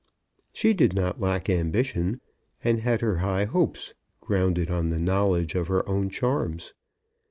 She 0.51 0.73
did 0.73 0.95
not 0.95 1.19
lack 1.19 1.47
ambition, 1.47 2.21
and 2.63 2.79
had 2.79 3.01
her 3.01 3.17
high 3.17 3.45
hopes, 3.45 3.93
grounded 4.19 4.71
on 4.71 4.89
the 4.89 4.97
knowledge 4.99 5.53
of 5.53 5.67
her 5.67 5.87
own 5.87 6.09
charms. 6.09 6.73